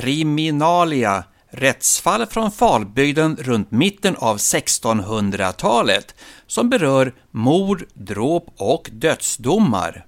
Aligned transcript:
Kriminalia 0.00 1.24
Rättsfall 1.50 2.26
från 2.26 2.50
Falbygden 2.50 3.36
runt 3.40 3.70
mitten 3.70 4.16
av 4.16 4.36
1600-talet 4.36 6.14
som 6.46 6.70
berör 6.70 7.14
mord, 7.30 7.84
dråp 7.94 8.46
och 8.56 8.90
dödsdomar. 8.92 10.06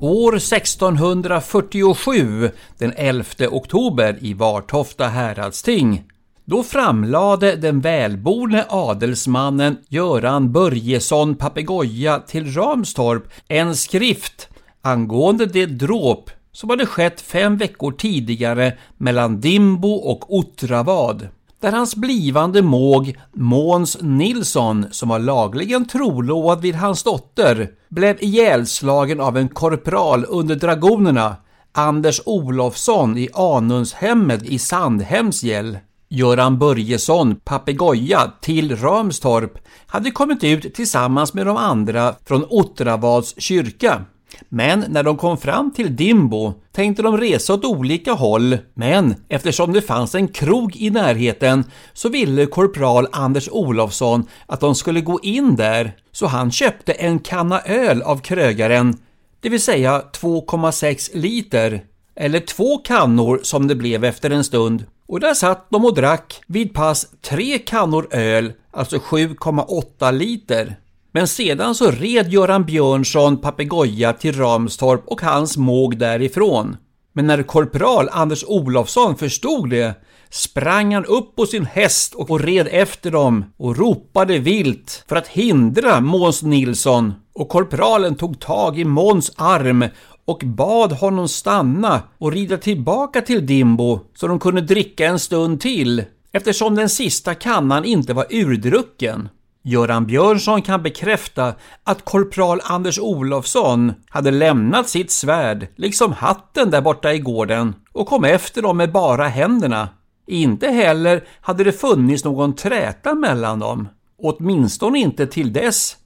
År 0.00 0.36
1647, 0.36 2.50
den 2.78 2.92
11 2.96 3.24
oktober 3.50 4.18
i 4.20 4.34
Vartofta 4.34 5.08
häradsting, 5.08 6.04
då 6.44 6.62
framlade 6.62 7.56
den 7.56 7.80
välborne 7.80 8.64
adelsmannen 8.68 9.76
Göran 9.88 10.52
Börjesson 10.52 11.34
Papegoja 11.34 12.18
till 12.18 12.54
Ramstorp 12.54 13.22
en 13.48 13.76
skrift 13.76 14.48
angående 14.86 15.46
det 15.46 15.66
dråp 15.66 16.30
som 16.52 16.70
hade 16.70 16.86
skett 16.86 17.20
fem 17.20 17.56
veckor 17.56 17.92
tidigare 17.92 18.72
mellan 18.96 19.40
Dimbo 19.40 19.92
och 19.92 20.34
Ottravad 20.34 21.28
där 21.60 21.72
hans 21.72 21.96
blivande 21.96 22.62
måg 22.62 23.16
Måns 23.32 23.98
Nilsson, 24.00 24.86
som 24.90 25.08
var 25.08 25.18
lagligen 25.18 25.84
trolovad 25.88 26.60
vid 26.60 26.74
hans 26.74 27.02
dotter, 27.02 27.70
blev 27.88 28.22
ihjälslagen 28.22 29.20
av 29.20 29.36
en 29.36 29.48
korpral 29.48 30.24
under 30.28 30.56
dragonerna, 30.56 31.36
Anders 31.72 32.20
Olofsson 32.26 33.18
i 33.18 33.28
Anundshemmet 33.34 34.42
i 34.42 34.58
Sandhemsgäll. 34.58 35.78
Göran 36.08 36.58
Börjesson, 36.58 37.36
papegoja, 37.36 38.32
till 38.40 38.76
Ramstorp 38.76 39.58
hade 39.86 40.10
kommit 40.10 40.44
ut 40.44 40.74
tillsammans 40.74 41.34
med 41.34 41.46
de 41.46 41.56
andra 41.56 42.14
från 42.24 42.44
Ottravads 42.48 43.34
kyrka. 43.38 44.04
Men 44.48 44.84
när 44.88 45.02
de 45.02 45.16
kom 45.16 45.38
fram 45.38 45.70
till 45.70 45.96
Dimbo 45.96 46.54
tänkte 46.72 47.02
de 47.02 47.18
resa 47.18 47.54
åt 47.54 47.64
olika 47.64 48.12
håll, 48.12 48.58
men 48.74 49.14
eftersom 49.28 49.72
det 49.72 49.82
fanns 49.82 50.14
en 50.14 50.28
krog 50.28 50.76
i 50.76 50.90
närheten 50.90 51.64
så 51.92 52.08
ville 52.08 52.46
korpral 52.46 53.08
Anders 53.12 53.48
Olofsson 53.52 54.26
att 54.46 54.60
de 54.60 54.74
skulle 54.74 55.00
gå 55.00 55.20
in 55.22 55.56
där, 55.56 55.92
så 56.12 56.26
han 56.26 56.50
köpte 56.50 56.92
en 56.92 57.18
kanna 57.18 57.60
öl 57.60 58.02
av 58.02 58.18
krögaren, 58.18 58.96
det 59.40 59.48
vill 59.48 59.62
säga 59.62 60.02
2,6 60.12 61.16
liter, 61.16 61.84
eller 62.16 62.40
två 62.40 62.78
kannor 62.78 63.40
som 63.42 63.68
det 63.68 63.74
blev 63.74 64.04
efter 64.04 64.30
en 64.30 64.44
stund. 64.44 64.84
Och 65.08 65.20
där 65.20 65.34
satt 65.34 65.70
de 65.70 65.84
och 65.84 65.94
drack 65.94 66.40
vid 66.46 66.74
pass 66.74 67.06
tre 67.20 67.58
kannor 67.58 68.08
öl, 68.10 68.52
alltså 68.70 68.96
7,8 68.96 70.12
liter. 70.12 70.76
Men 71.16 71.28
sedan 71.28 71.74
så 71.74 71.90
red 71.90 72.32
Göran 72.32 72.64
Björnsson 72.64 73.36
papegoja 73.36 74.12
till 74.12 74.38
Ramstorp 74.38 75.02
och 75.06 75.20
hans 75.20 75.56
måg 75.56 75.98
därifrån. 75.98 76.76
Men 77.12 77.26
när 77.26 77.42
korpral 77.42 78.08
Anders 78.12 78.44
Olofsson 78.46 79.16
förstod 79.16 79.70
det 79.70 79.94
sprang 80.30 80.94
han 80.94 81.04
upp 81.04 81.36
på 81.36 81.46
sin 81.46 81.66
häst 81.66 82.14
och 82.14 82.40
red 82.40 82.68
efter 82.70 83.10
dem 83.10 83.44
och 83.56 83.76
ropade 83.76 84.38
vilt 84.38 85.04
för 85.08 85.16
att 85.16 85.28
hindra 85.28 86.00
Måns 86.00 86.42
Nilsson. 86.42 87.14
Och 87.34 87.48
korpralen 87.48 88.14
tog 88.14 88.40
tag 88.40 88.78
i 88.78 88.84
Måns 88.84 89.32
arm 89.36 89.84
och 90.24 90.42
bad 90.44 90.92
honom 90.92 91.28
stanna 91.28 92.02
och 92.18 92.32
rida 92.32 92.56
tillbaka 92.56 93.20
till 93.20 93.46
Dimbo 93.46 94.00
så 94.14 94.26
de 94.26 94.38
kunde 94.38 94.60
dricka 94.60 95.06
en 95.06 95.18
stund 95.18 95.60
till 95.60 96.04
eftersom 96.32 96.74
den 96.74 96.88
sista 96.88 97.34
kannan 97.34 97.84
inte 97.84 98.12
var 98.12 98.26
urdrucken. 98.30 99.28
Göran 99.68 100.06
Björnsson 100.06 100.62
kan 100.62 100.82
bekräfta 100.82 101.54
att 101.84 102.04
korpral 102.04 102.60
Anders 102.64 102.98
Olofsson 102.98 103.92
hade 104.08 104.30
lämnat 104.30 104.88
sitt 104.88 105.10
svärd, 105.10 105.66
liksom 105.76 106.12
hatten 106.12 106.70
där 106.70 106.80
borta 106.80 107.12
i 107.12 107.18
gården, 107.18 107.74
och 107.92 108.06
kom 108.06 108.24
efter 108.24 108.62
dem 108.62 108.76
med 108.76 108.92
bara 108.92 109.28
händerna. 109.28 109.88
Inte 110.26 110.68
heller 110.68 111.24
hade 111.40 111.64
det 111.64 111.72
funnits 111.72 112.24
någon 112.24 112.54
träta 112.54 113.14
mellan 113.14 113.58
dem, 113.58 113.88
åtminstone 114.18 114.98
inte 114.98 115.26
till 115.26 115.52
dess. 115.52 115.96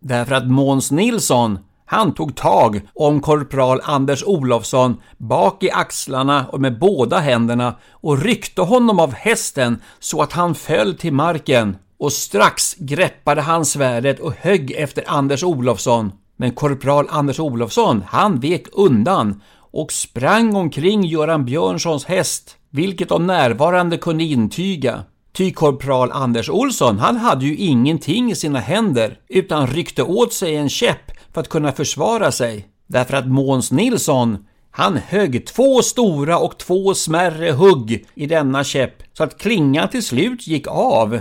Därför 0.00 0.34
att 0.34 0.50
Måns 0.50 0.90
Nilsson, 0.90 1.58
han 1.86 2.14
tog 2.14 2.36
tag 2.36 2.80
om 2.94 3.20
korpral 3.20 3.80
Anders 3.84 4.24
Olofsson 4.26 4.96
bak 5.18 5.62
i 5.62 5.70
axlarna 5.70 6.46
och 6.46 6.60
med 6.60 6.78
båda 6.78 7.18
händerna 7.18 7.74
och 7.90 8.22
ryckte 8.22 8.62
honom 8.62 9.00
av 9.00 9.14
hästen 9.14 9.82
så 9.98 10.22
att 10.22 10.32
han 10.32 10.54
föll 10.54 10.94
till 10.94 11.12
marken 11.12 11.76
och 12.00 12.12
strax 12.12 12.74
greppade 12.74 13.40
han 13.40 13.64
svärdet 13.64 14.20
och 14.20 14.34
högg 14.34 14.70
efter 14.70 15.04
Anders 15.06 15.42
Olofsson. 15.42 16.12
Men 16.36 16.50
korpral 16.50 17.06
Anders 17.10 17.40
Olofsson, 17.40 18.04
han 18.06 18.40
vek 18.40 18.66
undan 18.72 19.42
och 19.72 19.92
sprang 19.92 20.56
omkring 20.56 21.04
Göran 21.04 21.44
Björnssons 21.44 22.04
häst, 22.04 22.56
vilket 22.70 23.08
de 23.08 23.26
närvarande 23.26 23.96
kunde 23.96 24.24
intyga. 24.24 25.04
Ty 25.32 25.50
korpral 25.50 26.12
Anders 26.12 26.50
Olsson, 26.50 26.98
han 26.98 27.16
hade 27.16 27.46
ju 27.46 27.56
ingenting 27.56 28.30
i 28.30 28.34
sina 28.34 28.58
händer, 28.58 29.18
utan 29.28 29.66
ryckte 29.66 30.02
åt 30.02 30.32
sig 30.32 30.56
en 30.56 30.68
käpp 30.68 31.12
för 31.34 31.40
att 31.40 31.48
kunna 31.48 31.72
försvara 31.72 32.32
sig. 32.32 32.66
Därför 32.86 33.16
att 33.16 33.28
Måns 33.28 33.72
Nilsson, 33.72 34.44
han 34.70 34.96
högg 34.96 35.46
två 35.46 35.82
stora 35.82 36.38
och 36.38 36.58
två 36.58 36.94
smärre 36.94 37.50
hugg 37.52 38.06
i 38.14 38.26
denna 38.26 38.64
käpp 38.64 39.02
så 39.12 39.24
att 39.24 39.38
klingan 39.38 39.88
till 39.88 40.02
slut 40.02 40.46
gick 40.46 40.66
av 40.68 41.20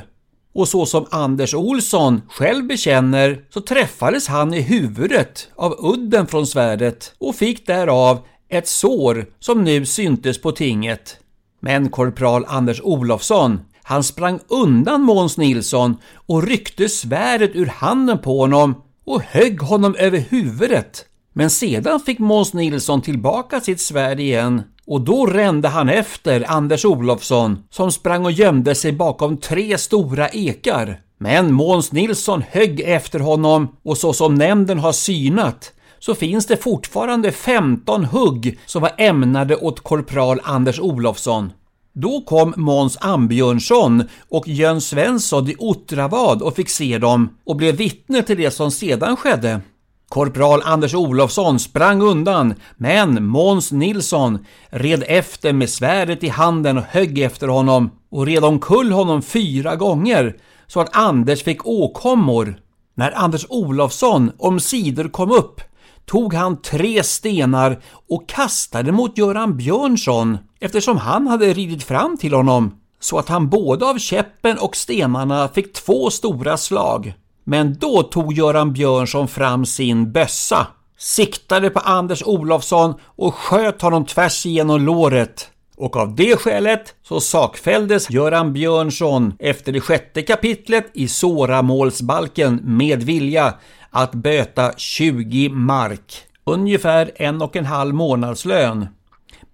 och 0.54 0.68
så 0.68 0.86
som 0.86 1.06
Anders 1.12 1.54
Olsson 1.54 2.22
själv 2.30 2.68
bekänner 2.68 3.42
så 3.50 3.62
träffades 3.62 4.28
han 4.28 4.54
i 4.54 4.62
huvudet 4.62 5.48
av 5.56 5.76
udden 5.80 6.28
från 6.28 6.48
svärdet 6.48 7.14
och 7.18 7.36
fick 7.36 7.68
därav 7.68 8.20
ett 8.50 8.68
sår 8.68 9.26
som 9.40 9.64
nu 9.64 9.86
syntes 9.86 10.42
på 10.42 10.52
tinget. 10.52 11.18
Men 11.60 11.90
korpral 11.90 12.46
Anders 12.48 12.82
Olofsson, 12.82 13.60
han 13.84 14.04
sprang 14.04 14.40
undan 14.48 15.02
Måns 15.02 15.38
Nilsson 15.38 15.98
och 16.16 16.44
ryckte 16.44 16.90
svärdet 16.90 17.52
ur 17.54 17.66
handen 17.66 18.20
på 18.20 18.40
honom 18.40 18.81
och 19.06 19.22
högg 19.22 19.62
honom 19.62 19.96
över 19.96 20.18
huvudet. 20.18 21.06
Men 21.34 21.50
sedan 21.50 22.00
fick 22.00 22.20
Måns 22.20 22.54
Nilsson 22.54 23.02
tillbaka 23.02 23.62
sitt 23.62 23.82
svärd 23.82 24.20
igen 24.20 24.62
och 24.86 25.02
då 25.02 25.26
rände 25.26 25.68
han 25.68 25.90
efter 25.90 26.52
Anders 26.52 26.86
Olofsson 26.86 27.64
som 27.70 27.92
sprang 27.92 28.26
och 28.26 28.32
gömde 28.32 28.76
sig 28.76 28.92
bakom 28.92 29.38
tre 29.38 29.78
stora 29.78 30.30
ekar. 30.30 31.02
Men 31.18 31.54
Måns 31.54 31.92
Nilsson 31.92 32.44
högg 32.50 32.82
efter 32.82 33.20
honom 33.20 33.76
och 33.84 33.98
så 33.98 34.14
som 34.14 34.36
nämnden 34.36 34.80
har 34.80 34.92
synat 34.92 35.74
så 36.00 36.16
finns 36.16 36.46
det 36.46 36.58
fortfarande 36.58 37.32
15 37.32 38.06
hugg 38.06 38.60
som 38.66 38.82
var 38.82 38.92
ämnade 38.98 39.56
åt 39.56 39.80
korpral 39.80 40.40
Anders 40.44 40.80
Olofsson. 40.80 41.52
Då 41.94 42.22
kom 42.22 42.54
Måns 42.58 42.98
Ambjörnsson 43.02 44.04
och 44.30 44.48
Jön 44.48 44.82
Svensson 44.82 45.50
i 45.50 45.56
Ottravad 45.60 46.42
och 46.42 46.56
fick 46.56 46.70
se 46.70 46.98
dem 46.98 47.38
och 47.46 47.56
blev 47.56 47.76
vittne 47.76 48.24
till 48.24 48.38
det 48.38 48.52
som 48.52 48.72
sedan 48.72 49.18
skedde. 49.18 49.62
Korpral 50.09 50.62
Anders 50.66 50.94
Olofsson 50.94 51.60
sprang 51.60 52.01
undan, 52.01 52.54
men 52.78 53.25
Måns 53.25 53.72
Nilsson 53.72 54.45
red 54.69 55.04
efter 55.07 55.54
med 55.54 55.69
svärdet 55.69 56.24
i 56.24 56.30
handen 56.30 56.78
och 56.78 56.84
högg 56.84 57.19
efter 57.19 57.48
honom 57.48 57.92
och 58.12 58.25
red 58.25 58.44
omkull 58.44 58.92
honom 58.92 59.22
fyra 59.22 59.75
gånger 59.75 60.36
så 60.68 60.80
att 60.80 60.95
Anders 60.95 61.44
fick 61.44 61.68
åkommor. 61.68 62.60
När 62.95 63.12
Anders 63.12 63.45
Olofsson 63.50 64.31
omsider 64.38 65.07
kom 65.07 65.31
upp 65.31 65.62
tog 66.06 66.34
han 66.34 66.62
tre 66.62 67.04
stenar 67.04 67.81
och 68.10 68.30
kastade 68.30 68.92
mot 68.92 69.18
Göran 69.18 69.57
Björnsson 69.57 70.38
eftersom 70.60 70.98
han 70.98 71.28
hade 71.28 71.54
ridit 71.54 71.84
fram 71.84 72.18
till 72.18 72.34
honom 72.34 72.80
så 73.00 73.18
att 73.18 73.30
han 73.30 73.50
både 73.50 73.86
av 73.86 73.98
käppen 73.98 74.57
och 74.57 74.75
stenarna 74.75 75.48
fick 75.48 75.74
två 75.74 76.10
stora 76.10 76.57
slag. 76.57 77.13
Men 77.50 77.74
då 77.80 78.04
tog 78.04 78.34
Göran 78.34 78.74
Björnsson 78.74 79.28
fram 79.28 79.66
sin 79.66 80.12
bössa, 80.12 80.68
siktade 80.98 81.69
på 81.69 81.80
Anders 81.80 82.24
Olofsson 82.25 82.94
och 83.06 83.36
sköt 83.36 83.81
honom 83.81 84.06
tvärs 84.06 84.46
igenom 84.46 84.81
låret. 84.81 85.50
och 85.78 85.98
av 85.98 86.16
det 86.16 86.40
skälet 86.40 86.96
så 87.04 87.19
sakfälldes 87.19 88.10
Göran 88.10 88.54
Björnsson 88.54 89.34
efter 89.40 89.72
det 89.72 89.81
sjätte 89.81 90.22
kapitlet 90.22 90.90
i 90.94 91.07
såramålsbalken 91.07 92.60
med 92.63 93.04
vilja 93.04 93.54
att 93.90 94.12
böta 94.12 94.72
20 94.78 95.50
mark, 95.50 96.24
ungefär 96.44 97.12
en 97.16 97.42
och 97.42 97.56
en 97.56 97.66
halv 97.66 97.96
månadslön. 97.96 98.88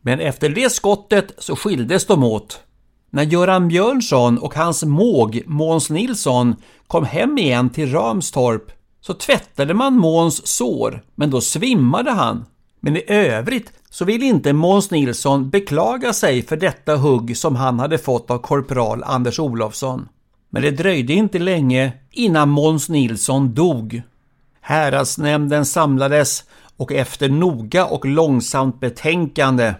Men 0.01 0.19
efter 0.19 0.49
det 0.49 0.69
skottet 0.69 1.33
så 1.37 1.55
skildes 1.55 2.05
de 2.05 2.23
åt. 2.23 2.64
När 3.09 3.23
Göran 3.23 3.67
Björnsson 3.67 4.37
och 4.37 4.55
hans 4.55 4.83
måg 4.83 5.41
Måns 5.45 5.89
Nilsson 5.89 6.55
kom 6.87 7.05
hem 7.05 7.37
igen 7.37 7.69
till 7.69 7.91
Ramstorp 7.91 8.71
så 9.01 9.13
tvättade 9.13 9.73
man 9.73 9.97
Måns 9.97 10.47
sår, 10.47 11.03
men 11.15 11.31
då 11.31 11.41
svimmade 11.41 12.11
han. 12.11 12.45
Men 12.79 12.97
i 12.97 13.03
övrigt 13.07 13.71
så 13.89 14.05
vill 14.05 14.23
inte 14.23 14.53
Måns 14.53 14.91
Nilsson 14.91 15.49
beklaga 15.49 16.13
sig 16.13 16.41
för 16.41 16.57
detta 16.57 16.95
hugg 16.95 17.37
som 17.37 17.55
han 17.55 17.79
hade 17.79 17.97
fått 17.97 18.31
av 18.31 18.37
korpral 18.37 19.03
Anders 19.03 19.39
Olofsson. 19.39 20.07
Men 20.49 20.61
det 20.61 20.71
dröjde 20.71 21.13
inte 21.13 21.39
länge 21.39 21.93
innan 22.11 22.49
Måns 22.49 22.89
Nilsson 22.89 23.53
dog. 23.53 24.01
Häradsnämnden 24.61 25.65
samlades 25.65 26.43
och 26.77 26.91
efter 26.91 27.29
noga 27.29 27.85
och 27.85 28.05
långsamt 28.05 28.79
betänkande 28.79 29.73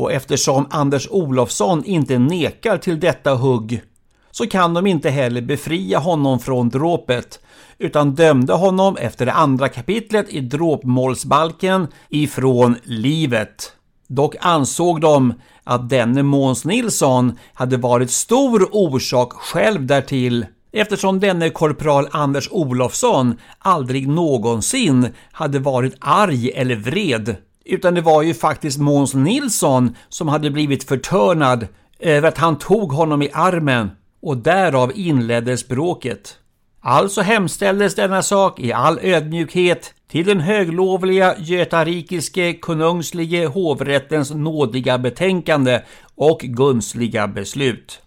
och 0.00 0.12
eftersom 0.12 0.66
Anders 0.70 1.08
Olofsson 1.10 1.84
inte 1.84 2.18
nekar 2.18 2.78
till 2.78 3.00
detta 3.00 3.34
hugg 3.34 3.82
så 4.30 4.46
kan 4.46 4.74
de 4.74 4.86
inte 4.86 5.10
heller 5.10 5.42
befria 5.42 5.98
honom 5.98 6.38
från 6.38 6.68
dråpet 6.68 7.40
utan 7.78 8.14
dömde 8.14 8.52
honom 8.52 8.96
efter 8.96 9.26
det 9.26 9.32
andra 9.32 9.68
kapitlet 9.68 10.28
i 10.28 10.40
dråpmålsbalken 10.40 11.86
ifrån 12.08 12.76
livet. 12.84 13.72
Dock 14.08 14.34
ansåg 14.40 15.00
de 15.00 15.34
att 15.64 15.88
denne 15.88 16.22
Måns 16.22 16.64
Nilsson 16.64 17.38
hade 17.54 17.76
varit 17.76 18.10
stor 18.10 18.68
orsak 18.72 19.32
själv 19.32 19.86
därtill 19.86 20.46
eftersom 20.72 21.20
denne 21.20 21.50
korpral 21.50 22.08
Anders 22.10 22.48
Olofsson 22.50 23.36
aldrig 23.58 24.08
någonsin 24.08 25.08
hade 25.32 25.58
varit 25.58 25.96
arg 26.00 26.50
eller 26.50 26.76
vred 26.76 27.36
utan 27.70 27.94
det 27.94 28.00
var 28.00 28.22
ju 28.22 28.34
faktiskt 28.34 28.78
Måns 28.78 29.14
Nilsson 29.14 29.96
som 30.08 30.28
hade 30.28 30.50
blivit 30.50 30.84
förtörnad 30.84 31.62
eh, 31.98 32.16
över 32.16 32.28
att 32.28 32.38
han 32.38 32.58
tog 32.58 32.92
honom 32.92 33.22
i 33.22 33.30
armen 33.32 33.90
och 34.22 34.36
därav 34.36 34.92
inleddes 34.94 35.68
bråket. 35.68 36.36
Alltså 36.82 37.20
hemställdes 37.20 37.94
denna 37.94 38.22
sak 38.22 38.60
i 38.60 38.72
all 38.72 38.98
ödmjukhet 39.02 39.94
till 40.10 40.26
den 40.26 40.40
höglovliga 40.40 41.34
götarikiske 41.38 42.52
konungslige 42.52 43.46
hovrättens 43.46 44.30
nådiga 44.30 44.98
betänkande 44.98 45.80
och 46.14 46.38
gunstliga 46.38 47.28
beslut. 47.28 48.00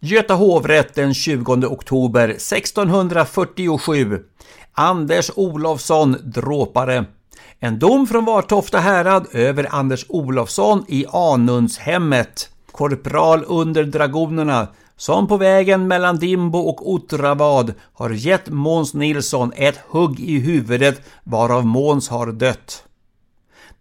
Göta 0.00 0.34
hovrätt 0.34 0.94
den 0.94 1.14
20 1.14 1.52
oktober 1.66 2.28
1647 2.28 4.18
Anders 4.72 5.30
Olofsson, 5.36 6.16
dråpare. 6.22 7.04
En 7.64 7.78
dom 7.78 8.06
från 8.06 8.24
Vartofta 8.24 8.78
härad 8.78 9.26
över 9.32 9.66
Anders 9.70 10.06
Olofsson 10.08 10.84
i 10.88 11.06
Anundshemmet. 11.12 12.50
Korpral 12.72 13.44
under 13.46 13.84
dragonerna 13.84 14.68
som 14.96 15.28
på 15.28 15.36
vägen 15.36 15.88
mellan 15.88 16.18
Dimbo 16.18 16.58
och 16.58 16.92
Ottravad 16.92 17.74
har 17.92 18.10
gett 18.10 18.48
Måns 18.48 18.94
Nilsson 18.94 19.52
ett 19.56 19.78
hugg 19.88 20.20
i 20.20 20.38
huvudet 20.38 21.00
varav 21.24 21.66
Måns 21.66 22.08
har 22.08 22.32
dött. 22.32 22.84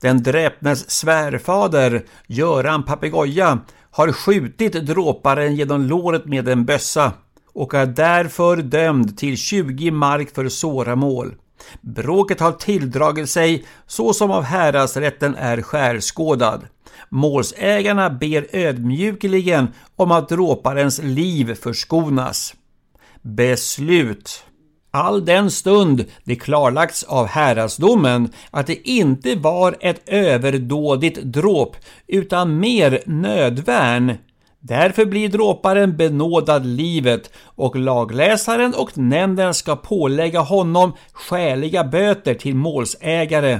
Den 0.01 0.23
dräpnes 0.23 0.91
svärfader, 0.91 2.05
Göran 2.27 2.83
Papegoja, 2.83 3.59
har 3.91 4.11
skjutit 4.11 4.73
dråparen 4.73 5.55
genom 5.55 5.81
låret 5.81 6.25
med 6.25 6.47
en 6.47 6.65
bössa 6.65 7.11
och 7.53 7.73
är 7.73 7.85
därför 7.85 8.57
dömd 8.57 9.17
till 9.17 9.37
20 9.37 9.91
mark 9.91 10.35
för 10.35 10.49
såramål. 10.49 11.35
Bråket 11.81 12.39
har 12.39 12.51
tilldragit 12.51 13.29
sig 13.29 13.65
så 13.87 14.13
som 14.13 14.31
av 14.31 14.43
häradsrätten 14.43 15.35
är 15.35 15.61
skärskådad. 15.61 16.67
Målsägarna 17.09 18.09
ber 18.09 18.47
ödmjukligen 18.51 19.67
om 19.95 20.11
att 20.11 20.29
dråparens 20.29 21.01
liv 21.03 21.55
förskonas. 21.55 22.53
Beslut 23.21 24.45
All 24.91 25.25
den 25.25 25.51
stund 25.51 26.05
det 26.23 26.35
klarlagts 26.35 27.03
av 27.03 27.27
häradsdomen 27.27 28.29
att 28.51 28.67
det 28.67 28.89
inte 28.89 29.35
var 29.35 29.77
ett 29.79 30.09
överdådigt 30.09 31.23
dråp 31.23 31.75
utan 32.07 32.59
mer 32.59 33.03
nödvärn. 33.05 34.17
Därför 34.65 35.05
blir 35.05 35.29
dråparen 35.29 35.97
benådad 35.97 36.65
livet 36.65 37.31
och 37.55 37.75
lagläsaren 37.75 38.73
och 38.73 38.97
nämnden 38.97 39.53
ska 39.53 39.75
pålägga 39.75 40.39
honom 40.39 40.93
skäliga 41.13 41.83
böter 41.83 42.33
till 42.33 42.55
målsägare. 42.55 43.59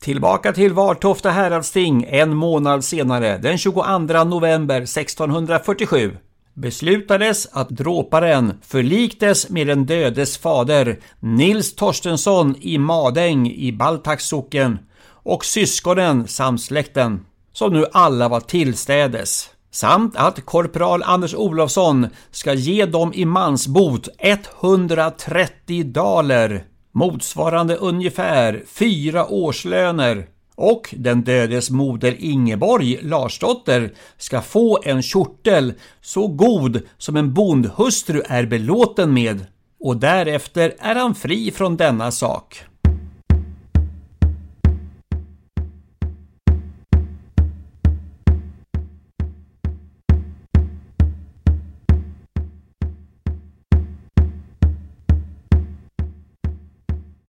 Tillbaka 0.00 0.52
till 0.52 0.72
Vartofta 0.72 1.30
häradsting 1.30 2.06
en 2.08 2.36
månad 2.36 2.84
senare, 2.84 3.38
den 3.38 3.58
22 3.58 4.24
november 4.24 4.80
1647 4.80 6.16
beslutades 6.54 7.48
att 7.52 7.68
dråparen 7.68 8.52
förliktes 8.62 9.50
med 9.50 9.66
den 9.66 9.86
dödes 9.86 10.38
fader 10.38 10.98
Nils 11.20 11.74
Torstensson 11.74 12.54
i 12.60 12.78
Madäng 12.78 13.50
i 13.50 13.72
Baltax 13.72 14.24
socken 14.24 14.78
och 15.06 15.44
syskonen 15.44 16.28
samt 16.28 16.62
släkten, 16.62 17.20
som 17.54 17.72
nu 17.72 17.86
alla 17.92 18.28
var 18.28 18.40
tillstädes. 18.40 19.50
Samt 19.70 20.16
att 20.16 20.44
korpral 20.44 21.02
Anders 21.02 21.34
Olofsson 21.34 22.06
ska 22.30 22.54
ge 22.54 22.86
dem 22.86 23.12
i 23.14 23.24
mansbot 23.24 24.08
130 24.18 25.84
daler, 25.84 26.64
motsvarande 26.92 27.76
ungefär 27.76 28.62
fyra 28.66 29.26
årslöner 29.26 30.26
och 30.56 30.94
den 30.98 31.22
dödes 31.22 31.70
moder 31.70 32.16
Ingeborg 32.18 32.98
Larsdotter 33.02 33.92
ska 34.18 34.42
få 34.42 34.78
en 34.84 35.02
kjortel 35.02 35.72
så 36.00 36.26
god 36.26 36.82
som 36.98 37.16
en 37.16 37.34
bondhustru 37.34 38.22
är 38.28 38.46
belåten 38.46 39.14
med 39.14 39.46
och 39.80 39.96
därefter 39.96 40.74
är 40.78 40.94
han 40.94 41.14
fri 41.14 41.50
från 41.50 41.76
denna 41.76 42.10
sak. 42.10 42.64